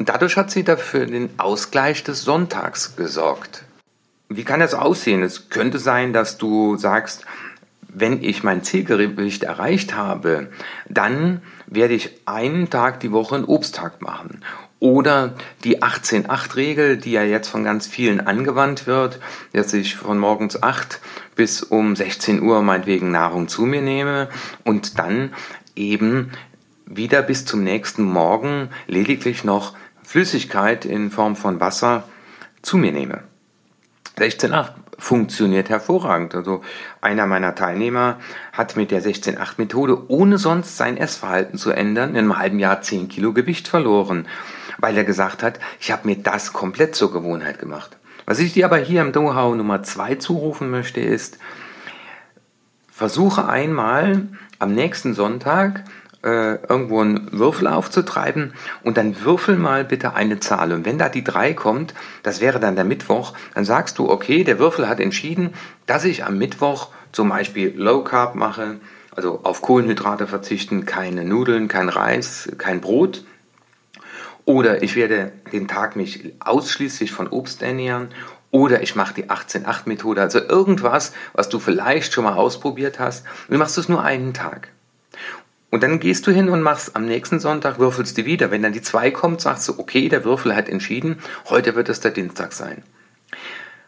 Und 0.00 0.08
dadurch 0.08 0.38
hat 0.38 0.50
sie 0.50 0.64
dafür 0.64 1.04
den 1.04 1.28
Ausgleich 1.36 2.02
des 2.02 2.22
Sonntags 2.22 2.96
gesorgt. 2.96 3.64
Wie 4.30 4.44
kann 4.44 4.60
das 4.60 4.72
aussehen? 4.72 5.22
Es 5.22 5.50
könnte 5.50 5.78
sein, 5.78 6.14
dass 6.14 6.38
du 6.38 6.78
sagst, 6.78 7.26
wenn 7.86 8.22
ich 8.22 8.42
mein 8.42 8.62
Zielgewicht 8.62 9.42
erreicht 9.42 9.94
habe, 9.94 10.48
dann 10.88 11.42
werde 11.66 11.92
ich 11.92 12.12
einen 12.24 12.70
Tag 12.70 13.00
die 13.00 13.12
Woche 13.12 13.34
einen 13.34 13.44
Obsttag 13.44 14.00
machen. 14.00 14.40
Oder 14.78 15.34
die 15.64 15.82
18-8-Regel, 15.82 16.96
die 16.96 17.12
ja 17.12 17.22
jetzt 17.22 17.48
von 17.48 17.62
ganz 17.62 17.86
vielen 17.86 18.26
angewandt 18.26 18.86
wird, 18.86 19.20
dass 19.52 19.74
ich 19.74 19.96
von 19.96 20.16
morgens 20.16 20.62
8 20.62 20.98
bis 21.36 21.62
um 21.62 21.94
16 21.94 22.40
Uhr 22.40 22.62
meinetwegen 22.62 23.10
Nahrung 23.10 23.48
zu 23.48 23.66
mir 23.66 23.82
nehme 23.82 24.30
und 24.64 24.98
dann 24.98 25.34
eben 25.76 26.30
wieder 26.86 27.20
bis 27.20 27.44
zum 27.44 27.62
nächsten 27.62 28.02
Morgen 28.02 28.70
lediglich 28.86 29.44
noch 29.44 29.74
Flüssigkeit 30.10 30.86
in 30.86 31.12
Form 31.12 31.36
von 31.36 31.60
Wasser 31.60 32.02
zu 32.62 32.78
mir 32.78 32.90
nehme. 32.90 33.22
16.8 34.18 34.72
funktioniert 34.98 35.68
hervorragend. 35.68 36.34
Also 36.34 36.62
einer 37.00 37.28
meiner 37.28 37.54
Teilnehmer 37.54 38.18
hat 38.52 38.74
mit 38.74 38.90
der 38.90 39.04
16.8 39.04 39.52
Methode, 39.58 40.10
ohne 40.10 40.38
sonst 40.38 40.76
sein 40.76 40.96
Essverhalten 40.96 41.60
zu 41.60 41.70
ändern, 41.70 42.10
in 42.10 42.16
einem 42.16 42.38
halben 42.38 42.58
Jahr 42.58 42.82
10 42.82 43.08
Kilo 43.08 43.32
Gewicht 43.32 43.68
verloren, 43.68 44.26
weil 44.78 44.96
er 44.96 45.04
gesagt 45.04 45.44
hat, 45.44 45.60
ich 45.78 45.92
habe 45.92 46.08
mir 46.08 46.16
das 46.16 46.52
komplett 46.52 46.96
zur 46.96 47.12
Gewohnheit 47.12 47.60
gemacht. 47.60 47.96
Was 48.26 48.40
ich 48.40 48.52
dir 48.52 48.64
aber 48.64 48.78
hier 48.78 49.02
im 49.02 49.12
Know-how 49.12 49.54
Nummer 49.54 49.84
2 49.84 50.16
zurufen 50.16 50.72
möchte, 50.72 51.00
ist, 51.00 51.38
versuche 52.90 53.46
einmal 53.46 54.26
am 54.58 54.74
nächsten 54.74 55.14
Sonntag 55.14 55.84
äh, 56.22 56.56
irgendwo 56.66 57.00
einen 57.00 57.28
Würfel 57.32 57.66
aufzutreiben 57.66 58.52
und 58.82 58.96
dann 58.96 59.22
würfel 59.24 59.56
mal 59.56 59.84
bitte 59.84 60.14
eine 60.14 60.40
Zahl. 60.40 60.72
Und 60.72 60.84
wenn 60.84 60.98
da 60.98 61.08
die 61.08 61.24
3 61.24 61.54
kommt, 61.54 61.94
das 62.22 62.40
wäre 62.40 62.60
dann 62.60 62.76
der 62.76 62.84
Mittwoch, 62.84 63.34
dann 63.54 63.64
sagst 63.64 63.98
du, 63.98 64.10
okay, 64.10 64.44
der 64.44 64.58
Würfel 64.58 64.88
hat 64.88 65.00
entschieden, 65.00 65.54
dass 65.86 66.04
ich 66.04 66.24
am 66.24 66.38
Mittwoch 66.38 66.88
zum 67.12 67.28
Beispiel 67.28 67.72
Low 67.76 68.04
Carb 68.04 68.34
mache, 68.34 68.80
also 69.16 69.40
auf 69.42 69.62
Kohlenhydrate 69.62 70.26
verzichten, 70.26 70.84
keine 70.86 71.24
Nudeln, 71.24 71.68
kein 71.68 71.88
Reis, 71.88 72.50
kein 72.58 72.80
Brot. 72.80 73.24
Oder 74.44 74.82
ich 74.82 74.96
werde 74.96 75.32
den 75.52 75.68
Tag 75.68 75.96
mich 75.96 76.34
ausschließlich 76.40 77.12
von 77.12 77.28
Obst 77.28 77.62
ernähren 77.62 78.08
oder 78.50 78.82
ich 78.82 78.96
mache 78.96 79.14
die 79.14 79.30
18-8-Methode, 79.30 80.20
also 80.20 80.40
irgendwas, 80.40 81.12
was 81.32 81.48
du 81.48 81.58
vielleicht 81.58 82.12
schon 82.12 82.24
mal 82.24 82.34
ausprobiert 82.34 82.98
hast. 82.98 83.24
Und 83.46 83.54
du 83.54 83.58
machst 83.58 83.78
es 83.78 83.88
nur 83.88 84.02
einen 84.02 84.34
Tag. 84.34 84.68
Und 85.70 85.84
dann 85.84 86.00
gehst 86.00 86.26
du 86.26 86.32
hin 86.32 86.48
und 86.48 86.62
machst 86.62 86.96
am 86.96 87.06
nächsten 87.06 87.38
Sonntag, 87.38 87.78
würfelst 87.78 88.18
du 88.18 88.24
wieder. 88.24 88.50
Wenn 88.50 88.62
dann 88.62 88.72
die 88.72 88.82
2 88.82 89.12
kommt, 89.12 89.40
sagst 89.40 89.68
du, 89.68 89.78
okay, 89.78 90.08
der 90.08 90.24
Würfel 90.24 90.54
hat 90.54 90.68
entschieden, 90.68 91.18
heute 91.48 91.76
wird 91.76 91.88
es 91.88 92.00
der 92.00 92.10
Dienstag 92.10 92.52
sein. 92.52 92.82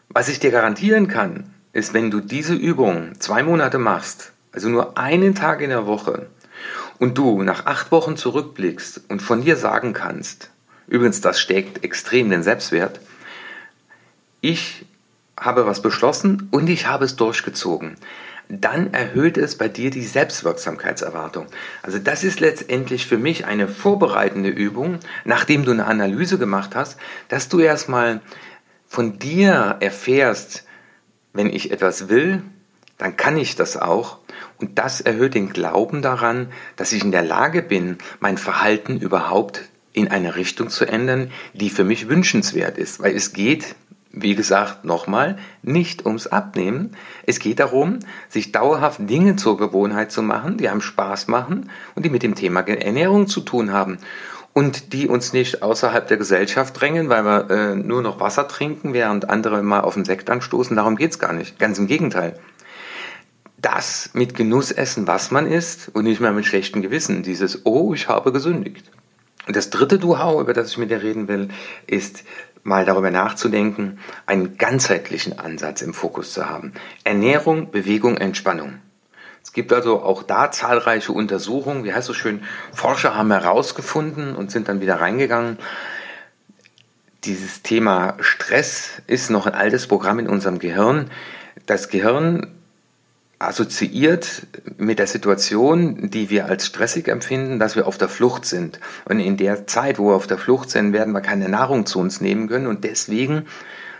Was 0.07 0.29
ich 0.29 0.39
dir 0.39 0.51
garantieren 0.51 1.07
kann, 1.07 1.51
ist, 1.73 1.93
wenn 1.93 2.09
du 2.09 2.21
diese 2.21 2.53
Übung 2.53 3.19
zwei 3.19 3.43
Monate 3.43 3.79
machst, 3.79 4.31
also 4.53 4.69
nur 4.69 4.97
einen 4.97 5.35
Tag 5.35 5.59
in 5.59 5.69
der 5.69 5.85
Woche, 5.85 6.27
und 6.99 7.17
du 7.17 7.43
nach 7.43 7.65
acht 7.65 7.91
Wochen 7.91 8.15
zurückblickst 8.15 9.01
und 9.09 9.21
von 9.21 9.43
dir 9.43 9.57
sagen 9.57 9.91
kannst, 9.91 10.51
übrigens, 10.87 11.19
das 11.19 11.39
steckt 11.39 11.83
extrem 11.83 12.29
den 12.29 12.43
Selbstwert, 12.43 13.01
ich 14.39 14.85
habe 15.37 15.65
was 15.65 15.81
beschlossen 15.81 16.47
und 16.51 16.69
ich 16.69 16.85
habe 16.87 17.05
es 17.05 17.15
durchgezogen 17.15 17.97
dann 18.61 18.93
erhöht 18.93 19.37
es 19.37 19.57
bei 19.57 19.67
dir 19.67 19.89
die 19.89 20.05
Selbstwirksamkeitserwartung. 20.05 21.47
Also 21.81 21.99
das 21.99 22.23
ist 22.23 22.39
letztendlich 22.39 23.05
für 23.05 23.17
mich 23.17 23.45
eine 23.45 23.67
vorbereitende 23.67 24.49
Übung, 24.49 24.99
nachdem 25.25 25.65
du 25.65 25.71
eine 25.71 25.85
Analyse 25.85 26.37
gemacht 26.37 26.75
hast, 26.75 26.97
dass 27.29 27.49
du 27.49 27.59
erstmal 27.59 28.21
von 28.87 29.19
dir 29.19 29.77
erfährst, 29.79 30.65
wenn 31.33 31.49
ich 31.49 31.71
etwas 31.71 32.09
will, 32.09 32.43
dann 32.97 33.17
kann 33.17 33.37
ich 33.37 33.55
das 33.55 33.75
auch. 33.75 34.19
Und 34.57 34.77
das 34.79 35.01
erhöht 35.01 35.33
den 35.33 35.49
Glauben 35.49 36.01
daran, 36.01 36.51
dass 36.75 36.93
ich 36.93 37.03
in 37.03 37.11
der 37.11 37.23
Lage 37.23 37.61
bin, 37.63 37.97
mein 38.19 38.37
Verhalten 38.37 38.99
überhaupt 38.99 39.61
in 39.93 40.09
eine 40.09 40.35
Richtung 40.35 40.69
zu 40.69 40.85
ändern, 40.85 41.31
die 41.53 41.69
für 41.69 41.83
mich 41.83 42.09
wünschenswert 42.09 42.77
ist. 42.77 42.99
Weil 42.99 43.15
es 43.15 43.33
geht 43.33 43.75
wie 44.13 44.35
gesagt, 44.35 44.85
nochmal, 44.85 45.37
nicht 45.63 46.05
ums 46.05 46.27
Abnehmen. 46.27 46.95
Es 47.25 47.39
geht 47.39 47.59
darum, 47.59 47.99
sich 48.29 48.51
dauerhaft 48.51 49.09
Dinge 49.09 49.35
zur 49.35 49.57
Gewohnheit 49.57 50.11
zu 50.11 50.21
machen, 50.21 50.57
die 50.57 50.69
einem 50.69 50.81
Spaß 50.81 51.27
machen 51.27 51.71
und 51.95 52.05
die 52.05 52.11
mit 52.11 52.21
dem 52.21 52.35
Thema 52.35 52.61
Ernährung 52.61 53.27
zu 53.27 53.41
tun 53.41 53.73
haben. 53.73 53.97
Und 54.53 54.93
die 54.93 55.07
uns 55.07 55.33
nicht 55.33 55.63
außerhalb 55.63 56.07
der 56.07 56.17
Gesellschaft 56.17 56.79
drängen, 56.79 57.09
weil 57.09 57.25
wir 57.25 57.49
äh, 57.49 57.75
nur 57.75 58.03
noch 58.03 58.19
Wasser 58.19 58.47
trinken, 58.47 58.93
während 58.93 59.27
andere 59.27 59.63
mal 59.63 59.81
auf 59.81 59.95
den 59.95 60.05
Sekt 60.05 60.29
anstoßen. 60.29 60.75
Darum 60.75 60.95
geht's 60.95 61.17
gar 61.17 61.33
nicht. 61.33 61.57
Ganz 61.57 61.79
im 61.79 61.87
Gegenteil. 61.87 62.39
Das 63.57 64.11
mit 64.13 64.35
Genuss 64.35 64.71
essen, 64.71 65.07
was 65.07 65.31
man 65.31 65.47
isst 65.47 65.89
und 65.95 66.03
nicht 66.03 66.21
mehr 66.21 66.33
mit 66.33 66.45
schlechtem 66.45 66.83
Gewissen. 66.83 67.23
Dieses, 67.23 67.65
oh, 67.65 67.95
ich 67.95 68.07
habe 68.09 68.31
gesündigt. 68.31 68.91
Und 69.47 69.55
das 69.55 69.71
dritte 69.71 69.97
Du-How, 69.97 70.39
über 70.39 70.53
das 70.53 70.69
ich 70.69 70.77
mit 70.77 70.91
dir 70.91 71.01
reden 71.01 71.27
will, 71.27 71.49
ist 71.87 72.23
mal 72.63 72.85
darüber 72.85 73.11
nachzudenken, 73.11 73.99
einen 74.25 74.57
ganzheitlichen 74.57 75.37
Ansatz 75.37 75.81
im 75.81 75.93
Fokus 75.93 76.33
zu 76.33 76.49
haben. 76.49 76.73
Ernährung, 77.03 77.71
Bewegung, 77.71 78.17
Entspannung. 78.17 78.79
Es 79.43 79.51
gibt 79.51 79.73
also 79.73 80.01
auch 80.01 80.23
da 80.23 80.51
zahlreiche 80.51 81.11
Untersuchungen, 81.11 81.83
wie 81.83 81.91
heißt 81.91 82.01
es 82.01 82.07
so 82.07 82.13
schön, 82.13 82.43
Forscher 82.71 83.15
haben 83.15 83.31
herausgefunden 83.31 84.35
und 84.35 84.51
sind 84.51 84.69
dann 84.69 84.79
wieder 84.79 85.01
reingegangen. 85.01 85.57
Dieses 87.25 87.61
Thema 87.61 88.15
Stress 88.21 89.01
ist 89.07 89.29
noch 89.29 89.45
ein 89.45 89.53
altes 89.53 89.87
Programm 89.87 90.19
in 90.19 90.29
unserem 90.29 90.59
Gehirn. 90.59 91.11
Das 91.65 91.89
Gehirn 91.89 92.47
assoziiert 93.47 94.47
mit 94.77 94.99
der 94.99 95.07
Situation, 95.07 96.09
die 96.09 96.29
wir 96.29 96.45
als 96.45 96.65
stressig 96.65 97.07
empfinden, 97.07 97.59
dass 97.59 97.75
wir 97.75 97.87
auf 97.87 97.97
der 97.97 98.09
Flucht 98.09 98.45
sind. 98.45 98.79
Und 99.05 99.19
in 99.19 99.37
der 99.37 99.67
Zeit, 99.67 99.99
wo 99.99 100.09
wir 100.09 100.15
auf 100.15 100.27
der 100.27 100.37
Flucht 100.37 100.69
sind, 100.69 100.93
werden 100.93 101.13
wir 101.13 101.21
keine 101.21 101.49
Nahrung 101.49 101.85
zu 101.85 101.99
uns 101.99 102.21
nehmen 102.21 102.47
können 102.47 102.67
und 102.67 102.83
deswegen 102.83 103.45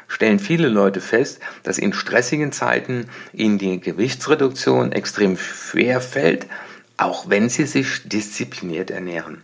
stellen 0.07 0.39
viele 0.39 0.67
Leute 0.67 1.01
fest, 1.01 1.39
dass 1.63 1.77
in 1.77 1.93
stressigen 1.93 2.51
Zeiten 2.51 3.07
ihnen 3.33 3.57
die 3.57 3.79
Gewichtsreduktion 3.79 4.91
extrem 4.91 5.37
schwer 5.37 6.01
fällt, 6.01 6.47
auch 6.97 7.29
wenn 7.29 7.49
sie 7.49 7.65
sich 7.65 8.07
diszipliniert 8.07 8.91
ernähren. 8.91 9.41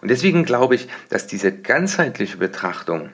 Und 0.00 0.08
deswegen 0.08 0.44
glaube 0.44 0.74
ich, 0.74 0.88
dass 1.10 1.26
diese 1.26 1.52
ganzheitliche 1.52 2.36
Betrachtung 2.36 3.10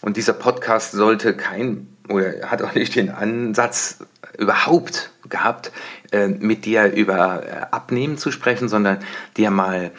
und 0.00 0.16
dieser 0.16 0.32
Podcast 0.32 0.92
sollte 0.92 1.36
kein 1.36 1.86
oder 2.08 2.50
hat 2.50 2.62
auch 2.62 2.74
nicht 2.74 2.96
den 2.96 3.10
Ansatz 3.10 3.98
überhaupt 4.38 5.11
gehabt, 5.32 5.72
äh, 6.12 6.28
mit 6.28 6.64
dir 6.64 6.92
über 6.92 7.42
äh, 7.44 7.66
Abnehmen 7.72 8.16
zu 8.16 8.30
sprechen, 8.30 8.68
sondern 8.68 8.98
dir 9.36 9.50
mal 9.50 9.90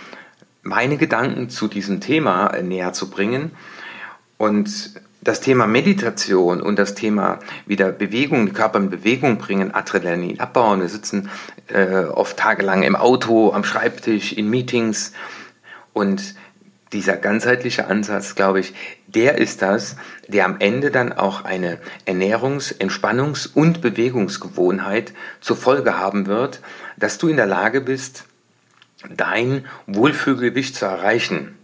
meine 0.62 0.96
Gedanken 0.96 1.50
zu 1.50 1.68
diesem 1.68 2.00
Thema 2.00 2.48
äh, 2.48 2.64
näher 2.64 2.94
zu 2.94 3.10
bringen. 3.10 3.52
Und 4.38 4.94
das 5.22 5.42
Thema 5.42 5.68
Meditation 5.68 6.62
und 6.62 6.80
das 6.80 6.96
Thema 6.96 7.40
wieder 7.66 7.92
Bewegung, 7.92 8.46
den 8.46 8.56
Körper 8.56 8.80
in 8.80 8.90
Bewegung 8.90 9.38
bringen, 9.38 9.74
Adrenalin 9.74 10.40
abbauen. 10.40 10.82
Wir 10.82 10.90
sitzen 10.90 11.30
äh, 11.68 12.06
oft 12.06 12.38
tagelang 12.38 12.84
im 12.84 12.96
Auto, 12.96 13.52
am 13.52 13.64
Schreibtisch, 13.64 14.34
in 14.34 14.50
Meetings 14.50 15.14
und 15.94 16.36
dieser 16.94 17.18
ganzheitliche 17.18 17.88
Ansatz, 17.88 18.36
glaube 18.36 18.60
ich, 18.60 18.74
der 19.08 19.38
ist 19.38 19.62
das, 19.62 19.96
der 20.28 20.46
am 20.46 20.58
Ende 20.60 20.92
dann 20.92 21.12
auch 21.12 21.44
eine 21.44 21.80
Ernährungs-, 22.06 22.80
Entspannungs- 22.80 23.50
und 23.54 23.82
Bewegungsgewohnheit 23.82 25.14
zur 25.42 25.58
Folge 25.58 25.98
haben 25.98 26.28
wird, 26.28 26.62
dass 26.98 27.18
du 27.18 27.28
in 27.28 27.38
der 27.38 27.48
Lage 27.48 27.82
bist, 27.82 28.26
dein 29.10 29.66
Wohlfühlgewicht 29.88 30.76
zu 30.76 30.86
erreichen. 30.86 31.58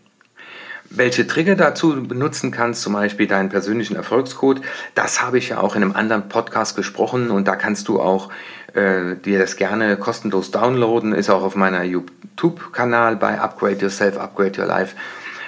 Welche 0.92 1.28
Trigger 1.28 1.56
dazu 1.56 2.04
benutzen 2.04 2.50
kannst, 2.50 2.82
zum 2.82 2.94
Beispiel 2.94 3.28
deinen 3.28 3.50
persönlichen 3.50 3.96
Erfolgscode, 3.96 4.62
das 4.96 5.22
habe 5.22 5.38
ich 5.38 5.50
ja 5.50 5.60
auch 5.60 5.76
in 5.76 5.84
einem 5.84 5.96
anderen 5.96 6.30
Podcast 6.30 6.76
gesprochen 6.76 7.30
und 7.30 7.48
da 7.48 7.56
kannst 7.56 7.88
du 7.88 8.02
auch 8.02 8.30
äh, 8.74 9.16
dir 9.16 9.40
das 9.40 9.56
gerne 9.56 9.98
kostenlos 9.98 10.52
downloaden, 10.52 11.14
ist 11.14 11.30
auch 11.30 11.44
auf 11.44 11.56
meiner 11.56 11.84
YouTube-Kanal 11.84 13.16
bei 13.16 13.40
Upgrade 13.40 13.78
Yourself, 13.78 14.18
Upgrade 14.18 14.60
Your 14.60 14.68
Life 14.68 14.96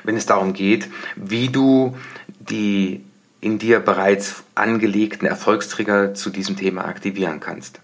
wenn 0.03 0.15
es 0.15 0.25
darum 0.25 0.53
geht, 0.53 0.89
wie 1.15 1.49
du 1.49 1.97
die 2.39 3.03
in 3.39 3.57
dir 3.57 3.79
bereits 3.79 4.43
angelegten 4.55 5.27
Erfolgstrigger 5.27 6.13
zu 6.13 6.29
diesem 6.29 6.57
Thema 6.57 6.85
aktivieren 6.85 7.39
kannst. 7.39 7.81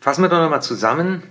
Fassen 0.00 0.22
wir 0.22 0.28
doch 0.28 0.40
nochmal 0.40 0.62
zusammen. 0.62 1.22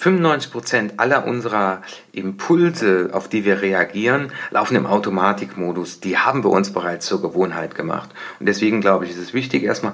95% 0.00 0.92
aller 0.96 1.26
unserer 1.26 1.82
Impulse, 2.12 3.10
auf 3.12 3.28
die 3.28 3.44
wir 3.44 3.62
reagieren, 3.62 4.32
laufen 4.50 4.74
im 4.74 4.86
Automatikmodus. 4.86 6.00
Die 6.00 6.18
haben 6.18 6.42
wir 6.42 6.50
uns 6.50 6.72
bereits 6.72 7.06
zur 7.06 7.22
Gewohnheit 7.22 7.74
gemacht. 7.74 8.10
Und 8.40 8.46
deswegen 8.46 8.80
glaube 8.80 9.04
ich, 9.04 9.12
ist 9.12 9.18
es 9.18 9.34
wichtig, 9.34 9.62
erstmal 9.62 9.92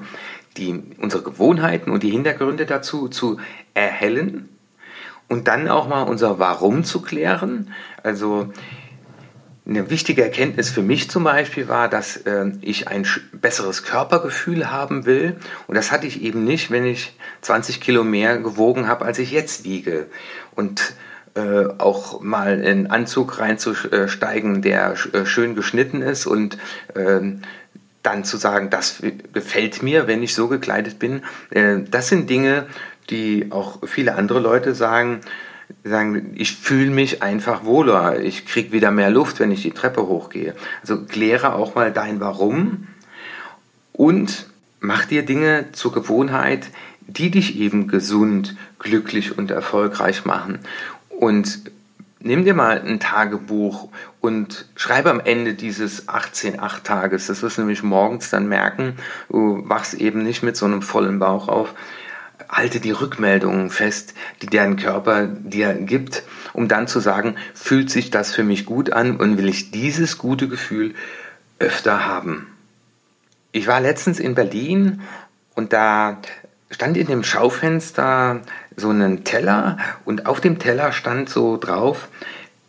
die, 0.58 0.82
unsere 1.00 1.22
Gewohnheiten 1.22 1.90
und 1.90 2.02
die 2.02 2.10
Hintergründe 2.10 2.66
dazu 2.66 3.08
zu 3.08 3.38
erhellen 3.74 4.48
und 5.28 5.48
dann 5.48 5.68
auch 5.68 5.88
mal 5.88 6.02
unser 6.02 6.38
Warum 6.38 6.84
zu 6.84 7.02
klären. 7.02 7.72
Also 8.02 8.52
eine 9.66 9.90
wichtige 9.90 10.24
Erkenntnis 10.24 10.70
für 10.70 10.82
mich 10.82 11.10
zum 11.10 11.24
Beispiel 11.24 11.68
war, 11.68 11.88
dass 11.88 12.16
äh, 12.16 12.46
ich 12.62 12.88
ein 12.88 13.06
besseres 13.32 13.82
Körpergefühl 13.82 14.70
haben 14.70 15.04
will. 15.04 15.36
Und 15.66 15.76
das 15.76 15.92
hatte 15.92 16.06
ich 16.06 16.22
eben 16.22 16.44
nicht, 16.44 16.70
wenn 16.70 16.86
ich 16.86 17.14
20 17.42 17.80
Kilo 17.80 18.02
mehr 18.02 18.38
gewogen 18.38 18.88
habe, 18.88 19.04
als 19.04 19.18
ich 19.18 19.30
jetzt 19.30 19.64
wiege. 19.64 20.06
Und 20.54 20.94
äh, 21.34 21.66
auch 21.76 22.22
mal 22.22 22.58
in 22.58 22.64
einen 22.64 22.86
Anzug 22.86 23.38
reinzusteigen, 23.38 24.62
der 24.62 24.94
äh, 25.12 25.26
schön 25.26 25.54
geschnitten 25.54 26.00
ist 26.00 26.26
und 26.26 26.56
ähm, 26.96 27.42
dann 28.08 28.24
zu 28.24 28.36
sagen, 28.36 28.70
das 28.70 29.02
gefällt 29.32 29.82
mir, 29.82 30.06
wenn 30.06 30.22
ich 30.22 30.34
so 30.34 30.48
gekleidet 30.48 30.98
bin. 30.98 31.22
Äh, 31.50 31.80
das 31.90 32.08
sind 32.08 32.30
Dinge, 32.30 32.66
die 33.10 33.48
auch 33.50 33.86
viele 33.86 34.14
andere 34.14 34.40
Leute 34.40 34.74
sagen, 34.74 35.20
sagen, 35.84 36.32
ich 36.34 36.56
fühle 36.56 36.90
mich 36.90 37.22
einfach 37.22 37.64
wohler, 37.64 38.20
ich 38.20 38.46
kriege 38.46 38.72
wieder 38.72 38.90
mehr 38.90 39.10
Luft, 39.10 39.40
wenn 39.40 39.50
ich 39.50 39.62
die 39.62 39.72
Treppe 39.72 40.06
hochgehe. 40.06 40.54
Also 40.80 41.04
kläre 41.04 41.54
auch 41.54 41.74
mal 41.74 41.92
dein 41.92 42.20
Warum 42.20 42.88
und 43.92 44.46
mach 44.80 45.04
dir 45.04 45.24
Dinge 45.24 45.66
zur 45.72 45.92
Gewohnheit, 45.92 46.68
die 47.06 47.30
dich 47.30 47.58
eben 47.58 47.88
gesund, 47.88 48.56
glücklich 48.78 49.36
und 49.36 49.50
erfolgreich 49.50 50.24
machen. 50.24 50.60
Und 51.08 51.62
nimm 52.20 52.44
dir 52.44 52.54
mal 52.54 52.80
ein 52.80 53.00
Tagebuch 53.00 53.88
und 54.20 54.66
schreibe 54.76 55.10
am 55.10 55.20
Ende 55.20 55.54
dieses 55.54 56.08
18-8 56.08 56.82
Tages, 56.82 57.26
das 57.26 57.42
wirst 57.42 57.58
du 57.58 57.62
nämlich 57.62 57.82
morgens 57.82 58.30
dann 58.30 58.48
merken, 58.48 58.96
du 59.28 59.62
wachst 59.68 59.94
eben 59.94 60.22
nicht 60.22 60.42
mit 60.42 60.56
so 60.56 60.66
einem 60.66 60.82
vollen 60.82 61.18
Bauch 61.18 61.48
auf, 61.48 61.74
halte 62.48 62.80
die 62.80 62.90
Rückmeldungen 62.90 63.70
fest, 63.70 64.14
die 64.42 64.46
dein 64.46 64.76
Körper 64.76 65.26
dir 65.26 65.74
gibt, 65.74 66.22
um 66.52 66.68
dann 66.68 66.88
zu 66.88 67.00
sagen, 67.00 67.36
fühlt 67.54 67.90
sich 67.90 68.10
das 68.10 68.34
für 68.34 68.44
mich 68.44 68.64
gut 68.64 68.92
an 68.92 69.16
und 69.16 69.38
will 69.38 69.48
ich 69.48 69.70
dieses 69.70 70.18
gute 70.18 70.48
Gefühl 70.48 70.94
öfter 71.58 72.06
haben. 72.06 72.46
Ich 73.52 73.66
war 73.66 73.80
letztens 73.80 74.18
in 74.18 74.34
Berlin 74.34 75.02
und 75.54 75.72
da 75.72 76.20
stand 76.70 76.96
in 76.96 77.06
dem 77.06 77.24
Schaufenster 77.24 78.40
so 78.76 78.90
ein 78.90 79.24
Teller 79.24 79.78
und 80.04 80.26
auf 80.26 80.40
dem 80.40 80.58
Teller 80.58 80.92
stand 80.92 81.28
so 81.28 81.56
drauf, 81.56 82.08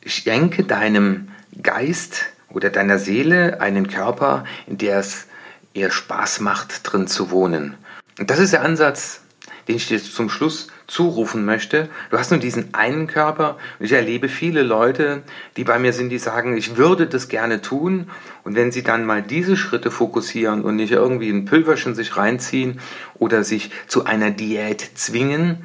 schenke 0.06 0.64
deinem 0.64 1.30
Geist 1.62 2.28
oder 2.50 2.70
deiner 2.70 2.98
Seele 2.98 3.62
einen 3.62 3.88
Körper, 3.88 4.46
in 4.68 4.78
der 4.78 5.00
es 5.00 5.28
ihr 5.74 5.92
Spaß 5.92 6.40
macht, 6.40 6.82
drin 6.84 7.08
zu 7.08 7.32
wohnen. 7.32 7.76
Und 8.18 8.30
das 8.30 8.40
ist 8.40 8.54
der 8.54 8.64
Ansatz 8.64 9.22
den 9.68 9.76
ich 9.76 9.88
dir 9.88 10.02
zum 10.02 10.30
Schluss 10.30 10.68
zurufen 10.88 11.46
möchte. 11.46 11.90
Du 12.10 12.18
hast 12.18 12.32
nur 12.32 12.40
diesen 12.40 12.74
einen 12.74 13.08
Körper 13.08 13.58
ich 13.80 13.92
erlebe 13.92 14.28
viele 14.28 14.64
Leute, 14.64 15.24
die 15.58 15.64
bei 15.64 15.80
mir 15.80 15.94
sind, 15.94 16.10
die 16.10 16.20
sagen, 16.20 16.58
ich 16.58 16.78
würde 16.78 17.08
das 17.08 17.28
gerne 17.28 17.62
tun 17.62 18.10
und 18.44 18.56
wenn 18.56 18.72
sie 18.72 18.84
dann 18.84 19.06
mal 19.06 19.22
diese 19.22 19.56
Schritte 19.56 19.92
fokussieren 19.92 20.64
und 20.64 20.76
nicht 20.76 20.92
irgendwie 20.92 21.30
ein 21.30 21.46
Pülverchen 21.46 21.96
sich 21.96 22.18
reinziehen 22.18 22.80
oder 23.16 23.44
sich 23.44 23.72
zu 23.88 24.06
einer 24.06 24.32
Diät 24.32 24.82
zwingen, 24.96 25.60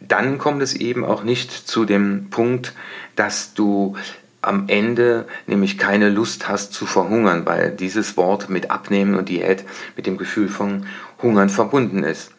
dann 0.00 0.38
kommt 0.38 0.62
es 0.62 0.74
eben 0.74 1.04
auch 1.04 1.22
nicht 1.22 1.52
zu 1.52 1.84
dem 1.84 2.30
Punkt, 2.30 2.74
dass 3.16 3.54
du 3.54 3.96
am 4.42 4.64
Ende 4.68 5.26
nämlich 5.46 5.76
keine 5.76 6.08
Lust 6.08 6.48
hast 6.48 6.72
zu 6.72 6.86
verhungern, 6.86 7.44
weil 7.44 7.70
dieses 7.70 8.16
Wort 8.16 8.48
mit 8.48 8.70
Abnehmen 8.70 9.14
und 9.14 9.28
Diät 9.28 9.64
mit 9.96 10.06
dem 10.06 10.16
Gefühl 10.16 10.48
von 10.48 10.86
Hungern 11.22 11.50
verbunden 11.50 12.02
ist. 12.02 12.32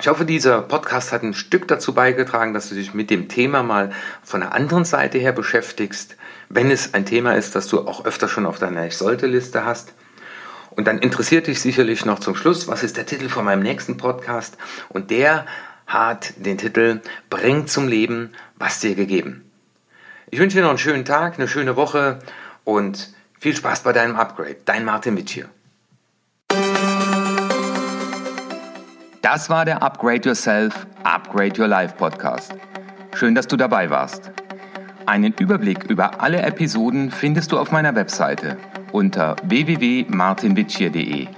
Ich 0.00 0.08
hoffe, 0.08 0.24
dieser 0.24 0.62
Podcast 0.62 1.12
hat 1.12 1.22
ein 1.22 1.34
Stück 1.34 1.68
dazu 1.68 1.92
beigetragen, 1.92 2.54
dass 2.54 2.70
du 2.70 2.74
dich 2.74 2.94
mit 2.94 3.10
dem 3.10 3.28
Thema 3.28 3.62
mal 3.62 3.92
von 4.22 4.40
der 4.40 4.54
anderen 4.54 4.86
Seite 4.86 5.18
her 5.18 5.32
beschäftigst, 5.32 6.16
wenn 6.48 6.70
es 6.70 6.94
ein 6.94 7.04
Thema 7.04 7.34
ist, 7.34 7.54
das 7.54 7.66
du 7.66 7.86
auch 7.86 8.06
öfter 8.06 8.26
schon 8.26 8.46
auf 8.46 8.58
deiner 8.58 8.86
Ich 8.86 8.96
sollte 8.96 9.26
Liste 9.26 9.66
hast. 9.66 9.92
Und 10.70 10.86
dann 10.86 11.00
interessiert 11.00 11.48
dich 11.48 11.60
sicherlich 11.60 12.06
noch 12.06 12.18
zum 12.18 12.34
Schluss, 12.34 12.66
was 12.66 12.82
ist 12.82 12.96
der 12.96 13.04
Titel 13.04 13.28
von 13.28 13.44
meinem 13.44 13.62
nächsten 13.62 13.98
Podcast? 13.98 14.56
Und 14.88 15.10
der 15.10 15.44
hat 15.86 16.32
den 16.38 16.56
Titel 16.56 17.02
Bring 17.28 17.66
zum 17.66 17.86
Leben, 17.86 18.30
was 18.56 18.80
dir 18.80 18.94
gegeben. 18.94 19.44
Ich 20.30 20.38
wünsche 20.38 20.56
dir 20.56 20.62
noch 20.62 20.70
einen 20.70 20.78
schönen 20.78 21.04
Tag, 21.04 21.34
eine 21.34 21.46
schöne 21.46 21.76
Woche 21.76 22.20
und 22.64 23.12
viel 23.38 23.54
Spaß 23.54 23.82
bei 23.82 23.92
deinem 23.92 24.16
Upgrade. 24.16 24.56
Dein 24.64 24.86
Martin 24.86 25.18
Witsch 25.18 25.32
hier. 25.32 25.50
Das 29.32 29.48
war 29.48 29.64
der 29.64 29.80
Upgrade 29.80 30.28
Yourself, 30.28 30.88
Upgrade 31.04 31.52
Your 31.56 31.68
Life 31.68 31.94
Podcast. 31.94 32.52
Schön, 33.14 33.36
dass 33.36 33.46
du 33.46 33.56
dabei 33.56 33.88
warst. 33.88 34.32
Einen 35.06 35.32
Überblick 35.34 35.84
über 35.84 36.20
alle 36.20 36.42
Episoden 36.42 37.12
findest 37.12 37.52
du 37.52 37.58
auf 37.60 37.70
meiner 37.70 37.94
Webseite 37.94 38.56
unter 38.90 39.36
www.martinwitschier.de. 39.44 41.28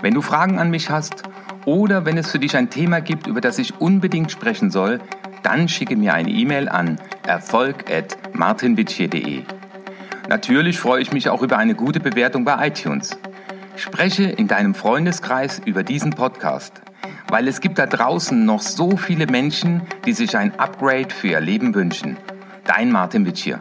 Wenn 0.00 0.14
du 0.14 0.22
Fragen 0.22 0.58
an 0.58 0.70
mich 0.70 0.88
hast 0.88 1.24
oder 1.66 2.06
wenn 2.06 2.16
es 2.16 2.30
für 2.30 2.38
dich 2.38 2.56
ein 2.56 2.70
Thema 2.70 3.02
gibt, 3.02 3.26
über 3.26 3.42
das 3.42 3.58
ich 3.58 3.78
unbedingt 3.82 4.32
sprechen 4.32 4.70
soll, 4.70 4.98
dann 5.42 5.68
schicke 5.68 5.96
mir 5.96 6.14
eine 6.14 6.30
E-Mail 6.30 6.70
an 6.70 6.98
erfolg.martinwitschier.de. 7.26 9.42
Natürlich 10.30 10.78
freue 10.78 11.02
ich 11.02 11.12
mich 11.12 11.28
auch 11.28 11.42
über 11.42 11.58
eine 11.58 11.74
gute 11.74 12.00
Bewertung 12.00 12.46
bei 12.46 12.68
iTunes. 12.68 13.18
Spreche 13.76 14.22
in 14.22 14.48
deinem 14.48 14.74
Freundeskreis 14.74 15.60
über 15.66 15.82
diesen 15.82 16.12
Podcast 16.12 16.80
weil 17.28 17.48
es 17.48 17.60
gibt 17.60 17.78
da 17.78 17.86
draußen 17.86 18.44
noch 18.44 18.60
so 18.60 18.96
viele 18.96 19.26
Menschen, 19.26 19.82
die 20.06 20.12
sich 20.12 20.36
ein 20.36 20.58
Upgrade 20.58 21.10
für 21.10 21.28
ihr 21.28 21.40
Leben 21.40 21.74
wünschen. 21.74 22.16
Dein 22.64 22.90
Martin 22.90 23.26
Witsch 23.26 23.42
hier. 23.44 23.60